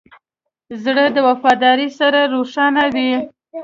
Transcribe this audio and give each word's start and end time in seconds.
زړه 0.83 1.05
د 1.15 1.17
وفادارۍ 1.27 1.89
سره 1.99 2.19
روښانه 2.33 2.83
وي. 2.93 3.11